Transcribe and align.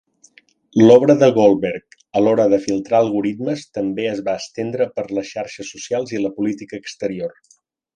L'obra 0.83 1.15
de 1.23 1.29
Goldberg 1.35 1.97
a 2.19 2.23
l'hora 2.23 2.47
de 2.55 2.59
filtrar 2.65 3.01
algoritmes 3.03 3.69
també 3.81 4.11
es 4.17 4.25
va 4.31 4.37
estendre 4.45 4.91
per 4.99 5.07
les 5.19 5.31
xarxes 5.37 5.73
socials 5.77 6.19
i 6.19 6.27
la 6.29 6.37
política 6.43 6.85
exterior. 6.87 7.43